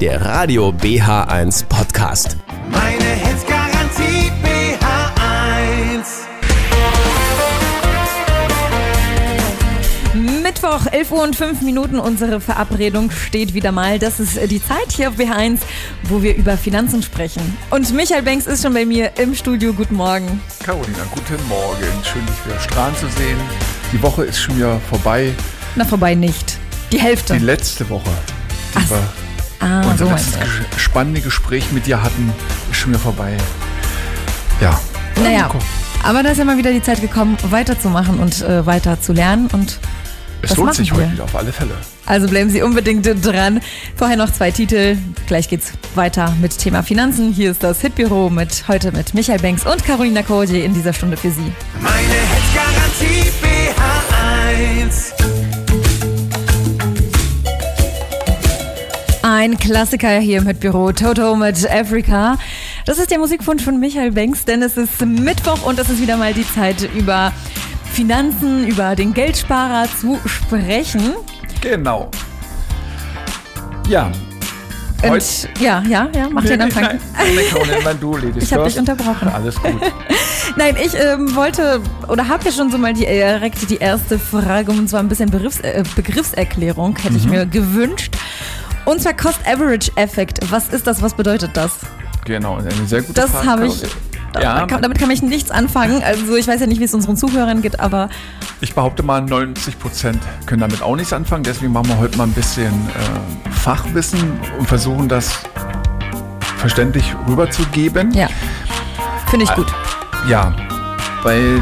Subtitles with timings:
[0.00, 2.38] der Radio BH1 Podcast.
[2.70, 6.06] Meine Hits Garantie BH1.
[10.42, 11.98] Mittwoch, 11 Uhr und 5 Minuten.
[11.98, 13.98] Unsere Verabredung steht wieder mal.
[13.98, 15.58] Das ist die Zeit hier auf BH1,
[16.04, 17.42] wo wir über Finanzen sprechen.
[17.68, 19.74] Und Michael Banks ist schon bei mir im Studio.
[19.74, 20.40] Guten Morgen.
[20.64, 22.04] Carolina, guten Morgen.
[22.04, 23.36] Schön, dich wieder strahlen zu sehen.
[23.92, 25.34] Die Woche ist schon wieder vorbei.
[25.76, 26.56] Na, vorbei nicht.
[26.90, 27.34] Die Hälfte.
[27.34, 28.08] Die letzte Woche,
[28.74, 29.29] die Ach, wir
[29.60, 32.32] ah, unser so ges- spannende Gespräch mit dir hatten,
[32.70, 33.36] ist schon wieder vorbei.
[34.60, 34.78] Ja.
[35.22, 35.50] Naja,
[36.02, 39.48] aber da ist ja mal wieder die Zeit gekommen, weiterzumachen und äh, weiter zu lernen.
[39.52, 39.78] Und
[40.42, 40.98] Es das lohnt sich wir.
[41.02, 41.72] heute wieder auf alle Fälle.
[42.06, 43.60] Also bleiben Sie unbedingt dran.
[43.96, 44.96] Vorher noch zwei Titel.
[45.26, 47.32] Gleich geht's weiter mit Thema Finanzen.
[47.32, 51.16] Hier ist das Hitbüro mit heute mit Michael Banks und Carolina Koje in dieser Stunde
[51.16, 51.52] für Sie.
[51.80, 55.09] Meine Hits Garantie BH1.
[59.32, 62.36] Ein Klassiker hier im Hitbüro, Toto mit Africa.
[62.84, 66.16] Das ist der Musikwunsch von Michael Banks, denn es ist Mittwoch und es ist wieder
[66.16, 67.32] mal die Zeit, über
[67.92, 71.14] Finanzen, über den Geldsparer zu sprechen.
[71.60, 72.10] Genau.
[73.88, 74.10] Ja.
[75.08, 76.82] Und ja, ja, ja, mach den Anfang.
[76.82, 78.72] Nein, nein, nein, du erledigst Ich hab das.
[78.72, 79.28] dich unterbrochen.
[79.28, 79.80] Alles gut.
[80.56, 84.18] Nein, ich ähm, wollte oder habe ja schon so mal die, äh, direkt die erste
[84.18, 88.16] Frage und zwar ein bisschen Begriffs, äh, Begriffserklärung hätte ich mir gewünscht.
[88.84, 90.38] Und zwar Cost Average Effekt.
[90.50, 91.02] Was ist das?
[91.02, 91.78] Was bedeutet das?
[92.24, 93.46] Genau, eine sehr gute Das Frage.
[93.48, 93.82] habe ich.
[94.40, 96.02] Ja, damit kann ich nichts anfangen.
[96.04, 98.08] Also ich weiß ja nicht, wie es unseren Zuhörern geht, aber
[98.60, 101.42] Ich behaupte mal, 90 Prozent können damit auch nichts anfangen.
[101.42, 105.32] Deswegen machen wir heute mal ein bisschen äh, Fachwissen und versuchen das
[106.58, 108.12] verständlich rüberzugeben.
[108.12, 108.28] ja,
[109.30, 109.66] finde ich gut.
[110.28, 110.54] Ja,
[111.24, 111.60] weil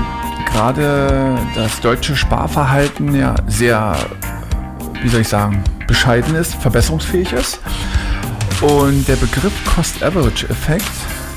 [0.52, 3.96] gerade das deutsche Sparverhalten ja sehr,
[5.02, 7.58] wie soll ich sagen, bescheiden ist, verbesserungsfähig ist.
[8.60, 10.84] Und der Begriff Cost-Average-Effekt,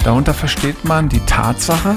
[0.04, 1.96] darunter versteht man die Tatsache,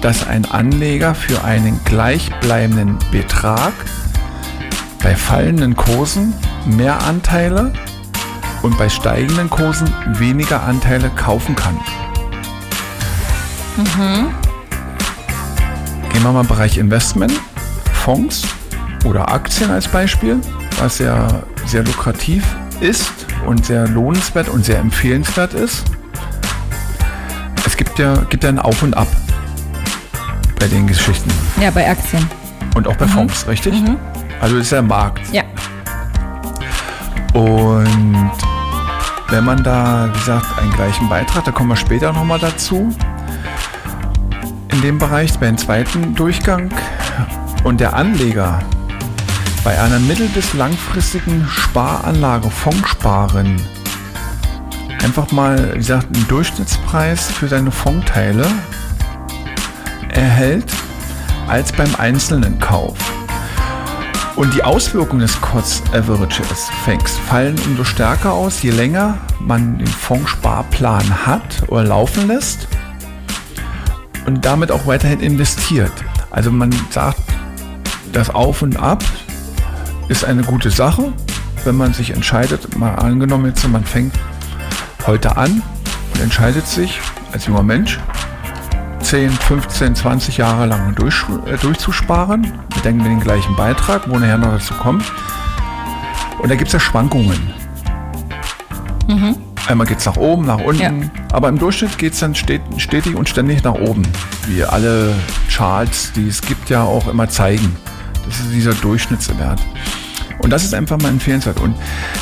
[0.00, 3.72] dass ein Anleger für einen gleichbleibenden Betrag
[5.02, 6.32] bei fallenden Kursen
[6.64, 7.72] mehr Anteile
[8.62, 11.78] und bei steigenden Kursen weniger Anteile kaufen kann.
[16.12, 17.32] Gehen wir mal im Bereich Investment,
[17.92, 18.42] Fonds
[19.04, 20.40] oder Aktien als Beispiel,
[20.78, 22.44] was ja sehr lukrativ
[22.80, 23.12] ist
[23.46, 25.84] und sehr lohnenswert und sehr empfehlenswert ist.
[27.64, 29.06] Es gibt ja, gibt ja ein Auf und Ab
[30.58, 31.30] bei den Geschichten
[31.60, 32.28] Ja, bei Aktien.
[32.74, 33.74] und auch bei Fonds, richtig?
[34.40, 35.20] Also ist ja Markt.
[35.32, 35.42] Ja.
[37.34, 38.30] Und
[39.28, 42.92] wenn man da, wie gesagt, einen gleichen Beitrag, da kommen wir später nochmal dazu,
[44.72, 46.70] in dem Bereich, beim zweiten Durchgang,
[47.62, 48.60] und der Anleger
[49.64, 53.60] bei einer mittel- bis langfristigen Sparanlage, Fondssparen,
[55.02, 58.46] einfach mal, wie gesagt, einen Durchschnittspreis für seine Fondteile
[60.08, 60.72] erhält
[61.48, 62.96] als beim einzelnen Kauf.
[64.36, 69.86] Und die Auswirkungen des Cost Average Effects fallen umso stärker aus, je länger man den
[69.86, 72.66] Fondssparplan hat oder laufen lässt
[74.26, 75.92] und damit auch weiterhin investiert.
[76.30, 77.20] Also man sagt,
[78.12, 79.04] das Auf und Ab
[80.10, 81.12] ist eine gute Sache,
[81.64, 84.12] wenn man sich entscheidet, mal angenommen jetzt, man fängt
[85.06, 85.62] heute an
[86.14, 87.00] und entscheidet sich
[87.32, 87.98] als junger Mensch,
[89.02, 92.42] 10, 15, 20 Jahre lang durch, äh, durchzusparen.
[92.74, 95.04] Wir denken den gleichen Beitrag, wo nachher noch dazu kommt.
[96.38, 97.38] Und da gibt es ja Schwankungen.
[99.66, 100.92] Einmal geht es nach oben, nach unten, Ja.
[101.32, 104.02] aber im Durchschnitt geht es dann stet- stetig und ständig nach oben.
[104.46, 105.14] Wie alle
[105.52, 107.76] Charts, die es gibt, ja auch immer zeigen.
[108.26, 109.60] Das ist dieser Durchschnittswert.
[110.42, 111.60] Und das ist einfach mal empfehlenswert.
[111.60, 111.74] Und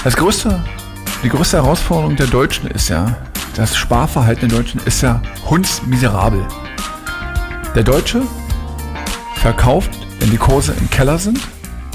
[0.04, 0.62] das größte,
[1.22, 3.16] die größte Herausforderung der Deutschen ist ja,
[3.54, 6.44] das Sparverhalten der Deutschen ist ja hundsmiserabel.
[7.74, 8.22] Der Deutsche
[9.36, 9.90] verkauft,
[10.20, 11.40] wenn die Kurse im Keller sind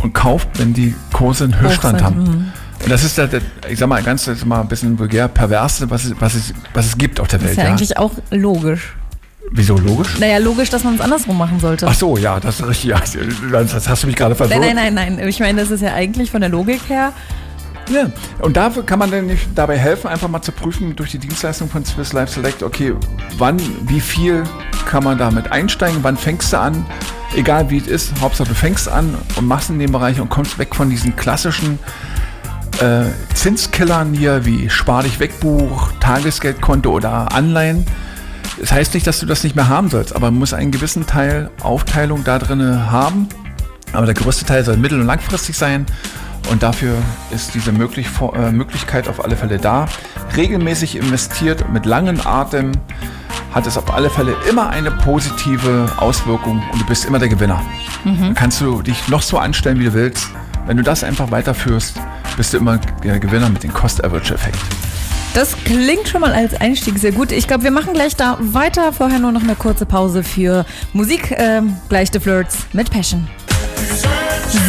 [0.02, 2.52] und kauft, wenn die Kurse einen Höchststand haben.
[2.84, 3.30] Und das ist der,
[3.70, 6.98] ich sag mal, ganz mal ein bisschen vulgär perverse, was es, was es, was es
[6.98, 7.58] gibt auf der Ist Welt.
[7.58, 8.96] ja Ja eigentlich auch logisch.
[9.52, 10.20] Wieso logisch?
[10.20, 11.88] Naja, logisch, dass man es andersrum machen sollte.
[11.88, 12.92] Ach so, ja, das ist richtig.
[12.92, 14.60] Ja, das hast du mich gerade verwirrt.
[14.60, 15.28] Nein, nein, nein, nein.
[15.28, 17.14] Ich meine, das ist ja eigentlich von der Logik her.
[17.90, 18.08] Ja.
[18.40, 21.70] Und dafür kann man dann nicht dabei helfen, einfach mal zu prüfen durch die Dienstleistung
[21.70, 22.94] von Swiss Life Select, okay,
[23.38, 24.44] wann, wie viel
[24.86, 26.86] kann man damit einsteigen, wann fängst du an,
[27.36, 30.58] egal wie es ist, Hauptsache du fängst an und machst in dem Bereich und kommst
[30.60, 31.80] weg von diesen klassischen
[32.80, 37.86] äh, Zinskillern hier wie Spar dich weg Buch, Tagesgeldkonto oder Anleihen.
[38.60, 41.06] Das heißt nicht, dass du das nicht mehr haben sollst, aber man muss einen gewissen
[41.06, 43.28] Teil Aufteilung da drin haben.
[43.94, 45.86] Aber der größte Teil soll mittel- und langfristig sein.
[46.52, 46.96] Und dafür
[47.32, 49.88] ist diese möglich, äh, Möglichkeit auf alle Fälle da.
[50.36, 52.74] Regelmäßig investiert, mit langem Atem,
[53.54, 57.62] hat es auf alle Fälle immer eine positive Auswirkung und du bist immer der Gewinner.
[58.04, 58.20] Mhm.
[58.20, 60.30] Dann kannst du dich noch so anstellen, wie du willst.
[60.66, 62.00] Wenn du das einfach weiterführst,
[62.36, 64.58] bist du immer der Gewinner mit dem Cost-Average-Effekt.
[65.34, 67.32] Das klingt schon mal als Einstieg sehr gut.
[67.32, 68.94] Ich glaube, wir machen gleich da weiter.
[68.94, 70.64] Vorher nur noch eine kurze Pause für
[70.94, 71.34] Musik.
[71.38, 73.28] Ähm, gleich The Flirts mit Passion.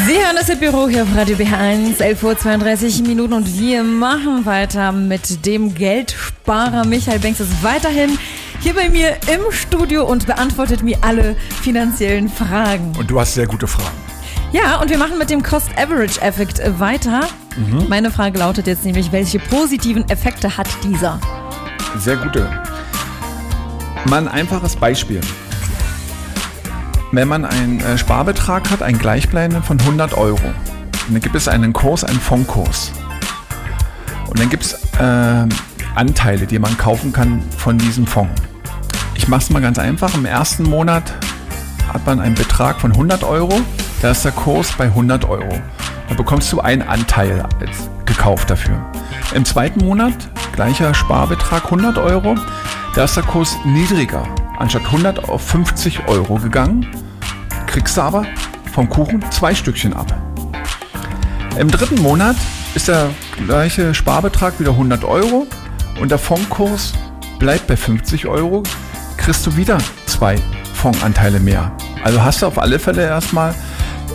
[0.06, 4.92] Sie hören das Büro hier auf Radio BH1, 11.32 Uhr Minuten und wir machen weiter
[4.92, 8.18] mit dem Geldsparer Michael Banks ist weiterhin
[8.60, 12.92] hier bei mir im Studio und beantwortet mir alle finanziellen Fragen.
[12.98, 14.03] Und du hast sehr gute Fragen.
[14.54, 17.22] Ja, und wir machen mit dem Cost-Average-Effekt weiter.
[17.56, 17.88] Mhm.
[17.88, 21.18] Meine Frage lautet jetzt nämlich, welche positiven Effekte hat dieser?
[21.98, 22.48] Sehr gute.
[24.04, 25.20] Mal ein einfaches Beispiel.
[27.10, 30.38] Wenn man einen äh, Sparbetrag hat, einen gleichbleibenden von 100 Euro,
[31.08, 32.92] dann gibt es einen Kurs, einen Fondskurs.
[34.28, 35.48] Und dann gibt es äh,
[35.96, 38.40] Anteile, die man kaufen kann von diesem Fonds.
[39.16, 40.14] Ich mache es mal ganz einfach.
[40.14, 41.12] Im ersten Monat
[41.92, 43.60] hat man einen Betrag von 100 Euro.
[44.04, 45.62] Da ist der Kurs bei 100 Euro.
[46.10, 47.42] Da bekommst du einen Anteil
[48.04, 48.84] gekauft dafür.
[49.34, 50.12] Im zweiten Monat
[50.52, 52.34] gleicher Sparbetrag 100 Euro.
[52.94, 54.28] Da ist der Kurs niedriger.
[54.58, 56.86] Anstatt 100 auf 50 Euro gegangen.
[57.66, 58.26] Kriegst du aber
[58.74, 60.14] vom Kuchen zwei Stückchen ab.
[61.58, 62.36] Im dritten Monat
[62.74, 63.08] ist der
[63.46, 65.46] gleiche Sparbetrag wieder 100 Euro
[65.98, 66.92] und der Fondskurs
[67.38, 68.64] bleibt bei 50 Euro,
[69.16, 70.36] kriegst du wieder zwei
[70.74, 71.72] Fondsanteile mehr.
[72.04, 73.54] Also hast du auf alle Fälle erstmal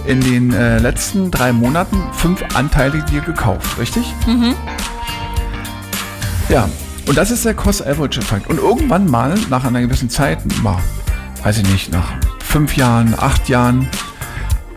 [0.06, 4.14] in den äh, letzten drei Monaten fünf Anteile dir gekauft, richtig?
[4.26, 4.56] Mhm.
[6.50, 6.68] Ja,
[7.08, 8.48] und das ist der Cost-Average-Effekt.
[8.48, 10.80] Und irgendwann mal, nach einer gewissen Zeit, mal,
[11.44, 13.88] weiß ich nicht, nach fünf Jahren, acht Jahren,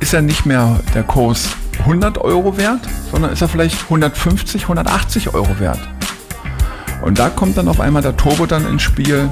[0.00, 1.48] ist er nicht mehr der Kurs
[1.80, 2.80] 100 Euro wert,
[3.10, 5.80] sondern ist er vielleicht 150, 180 Euro wert.
[7.02, 9.28] Und da kommt dann auf einmal der Turbo dann ins Spiel,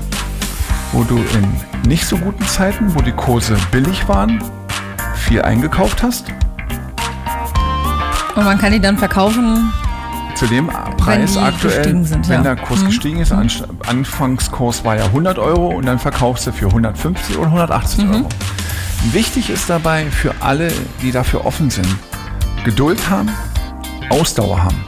[0.93, 4.43] wo du in nicht so guten Zeiten, wo die Kurse billig waren,
[5.31, 6.25] viel eingekauft hast.
[8.35, 9.73] Und man kann die dann verkaufen.
[10.35, 12.55] Zu dem Preis aktuell, sind, wenn ja.
[12.55, 12.87] der Kurs mhm.
[12.87, 13.33] gestiegen ist,
[13.87, 18.11] Anfangskurs war ja 100 Euro und dann verkaufst du für 150 oder 180 mhm.
[18.11, 18.29] Euro.
[19.13, 21.87] Wichtig ist dabei für alle, die dafür offen sind,
[22.65, 23.31] Geduld haben,
[24.09, 24.85] Ausdauer haben.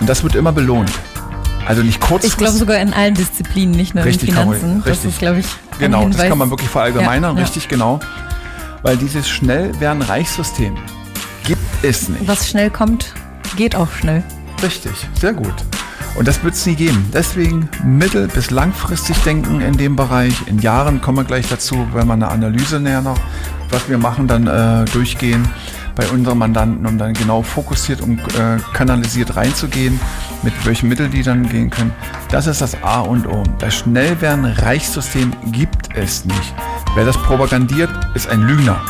[0.00, 0.92] Und das wird immer belohnt.
[1.68, 2.24] Also nicht kurz.
[2.24, 4.76] Ich glaube sogar in allen Disziplinen, nicht nur richtig, in Finanzen.
[4.76, 4.94] Richtig.
[4.94, 5.46] Das ist, glaube ich,
[5.78, 6.16] Genau, Hinweis.
[6.16, 7.70] das kann man wirklich verallgemeinern, ja, richtig ja.
[7.70, 8.00] genau.
[8.86, 10.76] Weil dieses Schnellwerden-Reichssystem
[11.42, 12.28] gibt es nicht.
[12.28, 13.14] Was schnell kommt,
[13.56, 14.22] geht auch schnell.
[14.62, 15.54] Richtig, sehr gut.
[16.14, 17.04] Und das wird es nie geben.
[17.12, 20.34] Deswegen mittel- bis langfristig denken in dem Bereich.
[20.46, 23.18] In Jahren kommen wir gleich dazu, wenn wir eine Analyse näher noch,
[23.70, 25.48] was wir machen, dann äh, durchgehen
[25.96, 29.98] bei unseren Mandanten, um dann genau fokussiert und äh, kanalisiert reinzugehen,
[30.44, 31.92] mit welchen Mitteln die dann gehen können.
[32.30, 33.42] Das ist das A und O.
[33.58, 36.54] Das Schnellwerden-Reichssystem gibt es nicht.
[36.96, 38.80] Wer das propagandiert, ist ein Lügner.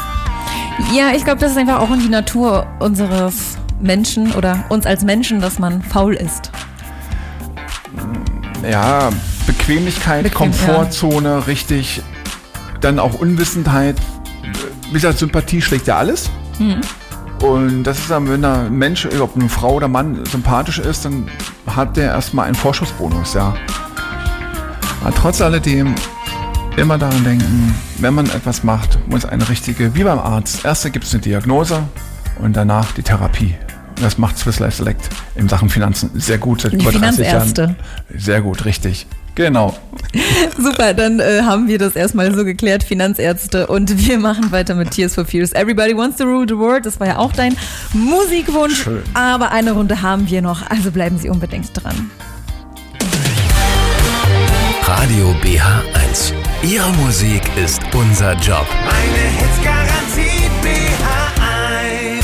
[0.95, 5.03] Ja, ich glaube, das ist einfach auch in die Natur unseres Menschen oder uns als
[5.03, 6.53] Menschen, dass man faul ist.
[8.63, 9.11] Ja,
[9.49, 11.39] Bequemlichkeit, Bequem, Komfortzone, ja.
[11.41, 12.01] richtig.
[12.81, 13.97] Dann auch Unwissenheit.
[14.87, 16.31] Wie gesagt, Sympathie schlägt ja alles.
[16.61, 16.83] Mhm.
[17.45, 21.29] Und das ist dann, wenn ein Mensch, ob eine Frau oder Mann sympathisch ist, dann
[21.67, 23.53] hat der erstmal einen Vorschussbonus, ja.
[25.03, 25.97] Aber trotz alledem
[26.77, 31.05] immer daran denken, wenn man etwas macht, muss eine richtige, wie beim Arzt, erste gibt
[31.05, 31.83] es eine Diagnose
[32.41, 33.55] und danach die Therapie.
[34.01, 37.77] Das macht Swiss Life Select in Sachen Finanzen sehr gut seit über 30 Jahren.
[38.15, 39.07] Sehr gut, richtig.
[39.35, 39.77] Genau.
[40.59, 43.67] Super, dann äh, haben wir das erstmal so geklärt, Finanzärzte.
[43.67, 45.53] Und wir machen weiter mit Tears for Fears.
[45.53, 46.85] Everybody wants to rule the world.
[46.85, 47.57] Das war ja auch dein
[47.93, 48.83] Musikwunsch.
[48.83, 49.03] Schön.
[49.15, 52.11] Aber eine Runde haben wir noch, also bleiben Sie unbedingt dran.
[54.83, 56.46] Radio BH1.
[56.63, 58.67] Ihre Musik ist unser Job.
[58.85, 62.23] Meine Hitzgarantie BH1.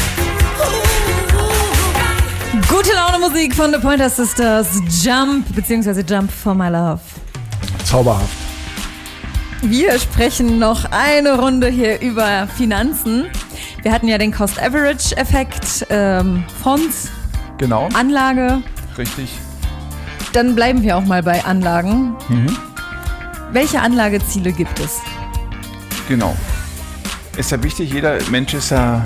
[2.68, 4.80] Gute Laune Musik von The Pointer Sisters.
[5.04, 7.00] Jump, beziehungsweise Jump for My Love.
[7.84, 8.28] Zauberhaft.
[9.62, 13.26] Wir sprechen noch eine Runde hier über Finanzen.
[13.82, 17.10] Wir hatten ja den Cost-Average-Effekt, ähm, Fonds,
[17.58, 17.88] genau.
[17.94, 18.62] Anlage.
[18.98, 19.30] Richtig.
[20.32, 22.16] Dann bleiben wir auch mal bei Anlagen.
[22.28, 22.56] Mhm.
[23.52, 25.00] Welche Anlageziele gibt es?
[26.08, 26.34] Genau.
[27.36, 29.04] Ist ja wichtig, jeder Mensch ist ja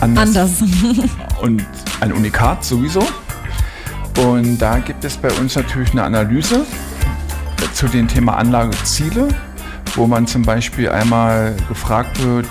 [0.00, 0.28] anders.
[0.28, 0.50] Anders.
[1.40, 1.64] Und
[2.00, 3.04] ein Unikat sowieso.
[4.18, 6.64] Und da gibt es bei uns natürlich eine Analyse
[7.74, 9.28] zu dem Thema Anlageziele,
[9.96, 12.46] wo man zum Beispiel einmal gefragt wird,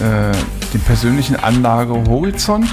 [0.00, 0.36] äh,
[0.72, 2.68] den persönlichen Anlagehorizont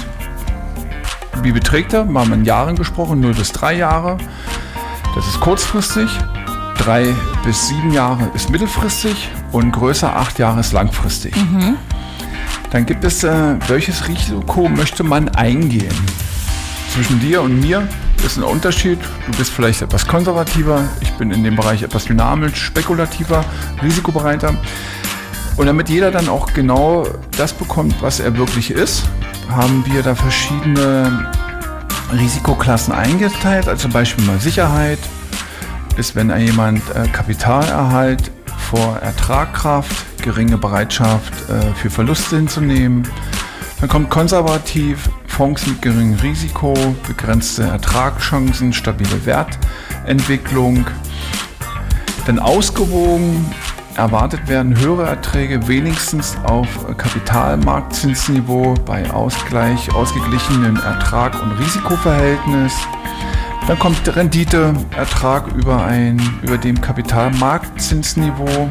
[1.42, 2.04] Wie beträgt er?
[2.04, 4.18] Mal in Jahren gesprochen, 0 bis 3 Jahre.
[5.14, 6.08] Das ist kurzfristig.
[6.78, 7.14] 3
[7.44, 11.34] bis 7 Jahre ist mittelfristig und größer 8 Jahre ist langfristig.
[11.36, 11.76] Mhm.
[12.70, 15.94] Dann gibt es, äh, welches Risiko möchte man eingehen?
[16.92, 17.86] Zwischen dir und mir
[18.24, 18.98] ist ein Unterschied.
[19.26, 23.44] Du bist vielleicht etwas konservativer, ich bin in dem Bereich etwas dynamisch, spekulativer,
[23.82, 24.54] risikobereiter.
[25.56, 29.04] Und damit jeder dann auch genau das bekommt, was er wirklich ist,
[29.48, 31.30] haben wir da verschiedene
[32.12, 33.68] Risikoklassen eingeteilt.
[33.68, 34.98] Also zum Beispiel mal Sicherheit,
[35.96, 38.30] ist wenn jemand äh, Kapitalerhalt
[38.70, 43.06] vor Ertragkraft, geringe Bereitschaft äh, für Verluste hinzunehmen.
[43.80, 46.74] Dann kommt konservativ, Fonds mit geringem Risiko,
[47.06, 50.86] begrenzte Ertragschancen, stabile Wertentwicklung.
[52.26, 53.44] Dann ausgewogen,
[53.96, 62.72] erwartet werden höhere Erträge wenigstens auf Kapitalmarktzinsniveau bei Ausgleich, ausgeglichenem Ertrag und Risikoverhältnis.
[63.66, 68.70] Dann kommt Rendite, Ertrag über, ein, über dem Kapitalmarktzinsniveau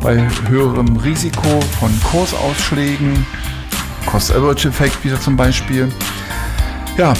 [0.00, 3.26] bei höherem Risiko von Kursausschlägen,
[4.06, 5.92] Cost-Average-Effekt wieder zum Beispiel.
[6.96, 7.12] Ja,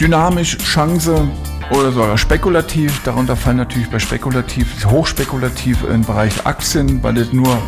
[0.00, 1.28] dynamisch, Chance
[1.72, 3.02] oder sogar spekulativ.
[3.02, 7.60] Darunter fallen natürlich bei spekulativ, hochspekulativ im Bereich Aktien, weil das nur,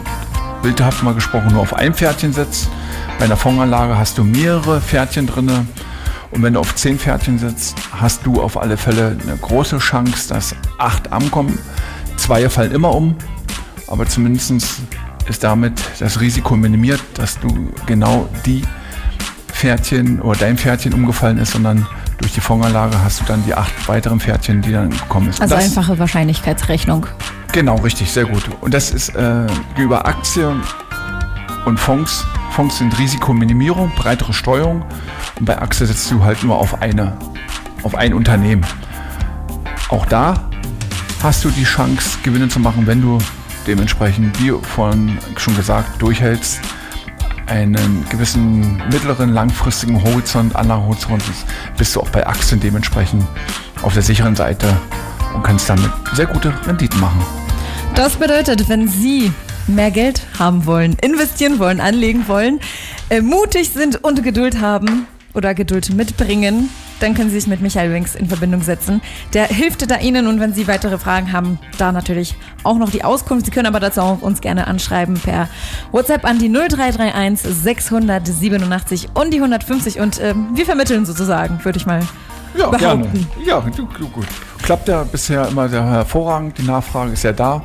[0.62, 2.68] bildhaft mal gesprochen, nur auf ein Pferdchen setzt.
[3.18, 5.66] Bei einer Fondsanlage hast du mehrere Pferdchen drinne
[6.34, 10.28] und wenn du auf 10 Pferdchen sitzt, hast du auf alle Fälle eine große Chance,
[10.28, 11.58] dass 8 ankommen.
[12.16, 13.14] Zwei fallen immer um,
[13.86, 14.52] aber zumindest
[15.28, 18.62] ist damit das Risiko minimiert, dass du genau die
[19.48, 21.86] Pferdchen oder dein Pferdchen umgefallen ist, sondern
[22.18, 25.40] durch die Fondsanlage hast du dann die acht weiteren Pferdchen, die dann gekommen sind.
[25.40, 27.06] Also das, einfache Wahrscheinlichkeitsrechnung.
[27.52, 28.42] Genau, richtig, sehr gut.
[28.60, 30.62] Und das ist äh, über Aktien
[31.64, 32.24] und Fonds.
[32.54, 34.84] Fonds sind Risikominimierung, breitere Steuerung
[35.40, 37.16] und bei Achse setzt du halt nur auf eine,
[37.82, 38.64] auf ein Unternehmen.
[39.88, 40.49] Auch da
[41.20, 43.18] hast du die Chance, Gewinne zu machen, wenn du
[43.66, 46.61] dementsprechend, wie vorhin schon gesagt, durchhältst,
[47.46, 51.25] einen gewissen mittleren, langfristigen Horizont, Anlagehorizont,
[51.76, 53.25] bist du auch bei Aktien dementsprechend
[53.82, 54.76] auf der sicheren Seite
[55.34, 57.20] und kannst damit sehr gute Renditen machen.
[57.96, 59.32] Das bedeutet, wenn Sie
[59.66, 62.61] mehr Geld haben wollen, investieren wollen, anlegen wollen,
[63.11, 67.92] äh, mutig sind und Geduld haben, oder Geduld mitbringen, dann können Sie sich mit Michael
[67.92, 69.02] Winks in Verbindung setzen.
[69.33, 73.04] Der hilft da Ihnen und wenn Sie weitere Fragen haben, da natürlich auch noch die
[73.04, 73.47] Auskunft.
[73.47, 75.49] Sie können aber dazu auch uns gerne anschreiben per
[75.90, 81.87] WhatsApp an die 0331 687 und die 150 und äh, wir vermitteln sozusagen, würde ich
[81.87, 82.00] mal
[82.56, 83.26] ja, behaupten.
[83.44, 83.47] Gerne.
[83.47, 84.26] Ja, gut.
[84.62, 86.56] Klappt ja bisher immer sehr hervorragend.
[86.59, 87.62] Die Nachfrage ist ja da.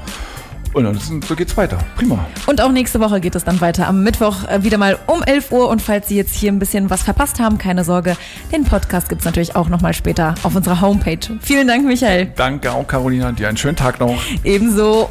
[0.73, 1.77] Und dann, so geht's weiter.
[1.95, 2.25] Prima.
[2.47, 3.88] Und auch nächste Woche geht es dann weiter.
[3.88, 5.69] Am Mittwoch äh, wieder mal um 11 Uhr.
[5.69, 8.15] Und falls Sie jetzt hier ein bisschen was verpasst haben, keine Sorge.
[8.51, 11.19] Den Podcast gibt's natürlich auch nochmal später auf unserer Homepage.
[11.41, 12.31] Vielen Dank, Michael.
[12.35, 13.31] Danke auch, Carolina.
[13.31, 14.15] Dir einen schönen Tag noch.
[14.43, 15.09] Ebenso.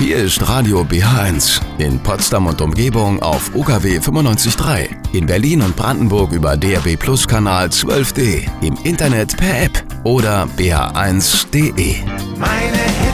[0.00, 6.32] Hier ist Radio BH1 in Potsdam und Umgebung auf UKW 95.3, in Berlin und Brandenburg
[6.32, 11.94] über DRB Plus Kanal 12D, im Internet per App oder bh1.de.
[12.38, 13.13] Meine